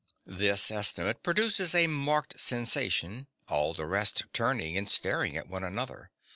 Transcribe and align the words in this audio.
(_This 0.27 0.71
estimate 0.71 1.21
produces 1.21 1.75
a 1.75 1.85
marked 1.85 2.39
sensation, 2.39 3.27
all 3.47 3.75
the 3.75 3.85
rest 3.85 4.23
turning 4.33 4.75
and 4.75 4.89
staring 4.89 5.37
at 5.37 5.47
one 5.47 5.63
another. 5.63 6.09